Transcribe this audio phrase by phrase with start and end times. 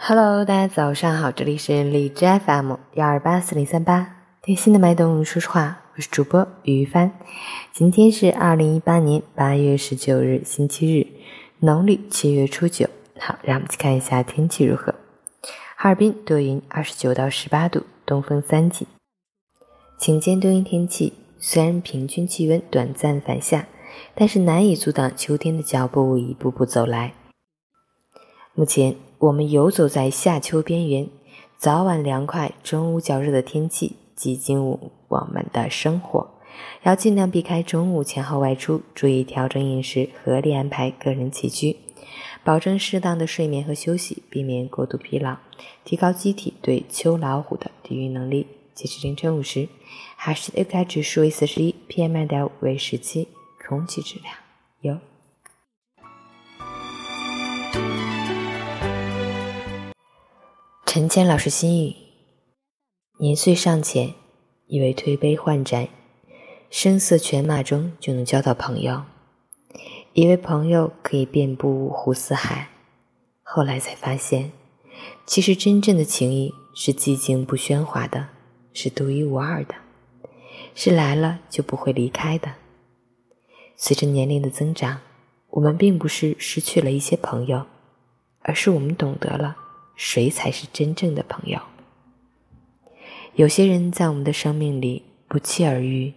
[0.00, 7.12] Hello，大家早上好，这里是荔枝 FM 幺二八四零三八，贴心的麦冬，说实话，我是主播于帆。
[7.72, 11.08] 今天是二零一八年八月十九日，星期日，
[11.58, 12.88] 农历七月初九。
[13.18, 14.94] 好，让我们去看一下天气如何。
[15.76, 18.86] 哈尔滨多云，二十九到十八度，东风三级。
[19.98, 23.66] 晴间多云天气，虽然平均气温短暂反下，
[24.14, 27.12] 但是难以阻挡秋天的脚步一步步走来。
[28.58, 28.96] 目前。
[29.18, 31.08] 我们游走在夏秋边缘，
[31.56, 36.28] 早晚凉快、中午较热的天气挤进我们的生活，
[36.82, 41.76] 要尽量避开中午前后外出，注意调整饮食，合理安排个人起居，
[42.42, 45.36] 保证适当的睡眠和休息，避免过度疲劳，
[45.84, 48.48] 提高机体对秋老虎的抵御能力。
[48.74, 49.68] 截至凌晨五时，
[50.16, 53.28] 哈市的 AQI 指数为四十一，PM 二点五为十七，
[53.68, 54.34] 空气质量
[54.80, 54.98] 优。
[60.90, 61.94] 陈谦老师心语：
[63.18, 64.14] 年岁尚浅，
[64.68, 65.86] 以为推杯换盏、
[66.70, 69.02] 声色犬马中就能交到朋友，
[70.14, 72.70] 以为朋友可以遍布五湖四海，
[73.42, 74.50] 后来才发现，
[75.26, 78.28] 其实真正的情谊是寂静不喧哗的，
[78.72, 79.74] 是独一无二的，
[80.74, 82.54] 是来了就不会离开的。
[83.76, 85.02] 随着年龄的增长，
[85.50, 87.66] 我们并不是失去了一些朋友，
[88.40, 89.54] 而是我们懂得了。
[89.98, 91.60] 谁才是真正的朋友？
[93.34, 96.14] 有些人在我们的生命里不期而遇，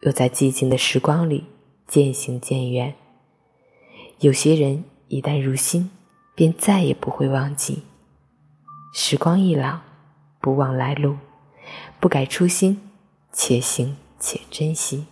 [0.00, 1.44] 又在寂静的时光里
[1.86, 2.94] 渐行渐远。
[4.18, 5.92] 有些人一旦入心，
[6.34, 7.84] 便再也不会忘记。
[8.92, 9.78] 时光易老，
[10.40, 11.16] 不忘来路，
[12.00, 12.90] 不改初心，
[13.32, 15.06] 且行且珍惜。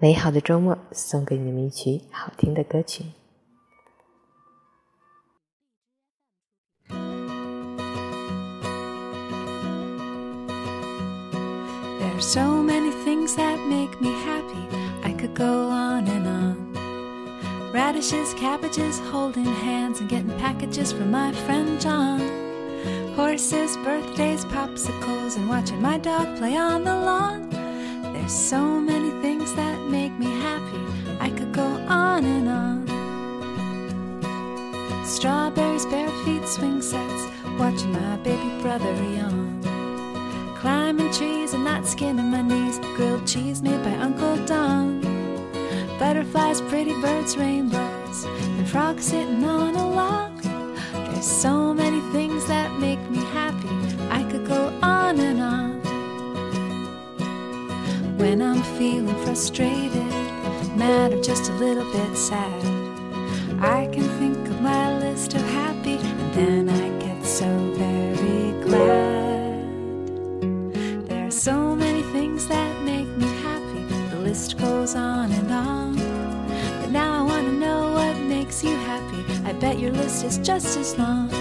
[0.00, 3.04] 美好的周末，送给你们一曲好听的歌曲。
[11.98, 14.66] There are so many things that make me happy.
[15.02, 16.56] I could go on and on.
[17.72, 22.20] Radishes, cabbages, holding hands and getting packages from my friend John.
[23.16, 27.50] Horses, birthdays, popsicles, and watching my dog play on the lawn.
[28.31, 30.81] So many things that make me happy.
[31.19, 32.87] I could go on and on.
[35.05, 37.27] Strawberries, bare feet, swing sets,
[37.59, 39.61] watching my baby brother yawn.
[40.55, 45.01] Climbing trees and not skinning my knees, grilled cheese made by Uncle Don.
[45.99, 50.41] Butterflies, pretty birds, rainbows, and frogs sitting on a log.
[51.11, 53.60] There's so many things that make me happy.
[58.21, 60.05] When I'm feeling frustrated,
[60.77, 62.63] mad, or just a little bit sad,
[63.59, 69.65] I can think of my list of happy, and then I get so very glad.
[71.09, 75.95] There are so many things that make me happy, the list goes on and on.
[76.79, 79.25] But now I want to know what makes you happy.
[79.45, 81.40] I bet your list is just as long.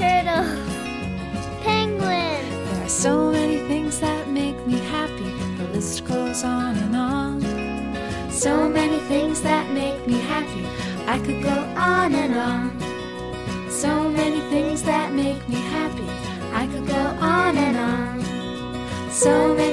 [0.00, 0.48] Turtles,
[1.62, 2.48] penguins.
[2.70, 5.30] There are so many things that make me happy.
[5.58, 7.42] The list goes on and on.
[8.32, 10.64] So many things that make me happy.
[11.06, 12.70] I could go on and on.
[13.70, 16.08] So many things that make me happy.
[16.54, 19.10] I could go on and on.
[19.10, 19.69] So many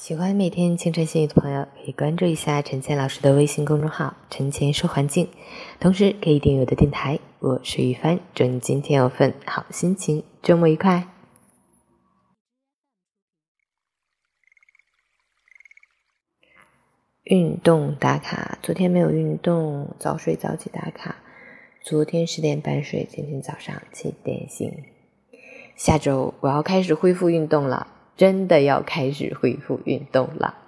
[0.00, 5.28] 喜欢每天清晨心语的朋友，可以关注一下陈倩老师的微信公众号“陈倩说环境”，
[5.80, 7.18] 同时可以订阅我的电台。
[7.40, 11.08] 我是雨帆，祝你今天有份好心情，周末愉快。
[17.24, 21.16] 运动打卡，昨天没有运动，早睡早起打卡。
[21.82, 24.72] 昨天十点半睡，今天早上七点醒。
[25.74, 27.97] 下周我要开始恢复运动了。
[28.18, 30.67] 真的要开始恢复运动了。